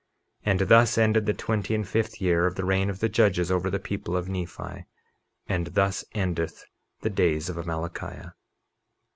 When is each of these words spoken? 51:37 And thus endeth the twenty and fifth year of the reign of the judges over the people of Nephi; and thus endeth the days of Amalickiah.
51:37 0.47 0.51
And 0.51 0.59
thus 0.67 0.97
endeth 0.97 1.25
the 1.27 1.33
twenty 1.35 1.75
and 1.75 1.87
fifth 1.87 2.19
year 2.19 2.47
of 2.47 2.55
the 2.55 2.65
reign 2.65 2.89
of 2.89 3.01
the 3.01 3.07
judges 3.07 3.51
over 3.51 3.69
the 3.69 3.77
people 3.77 4.17
of 4.17 4.27
Nephi; 4.27 4.87
and 5.45 5.67
thus 5.67 6.03
endeth 6.13 6.65
the 7.01 7.11
days 7.11 7.49
of 7.49 7.55
Amalickiah. 7.57 8.31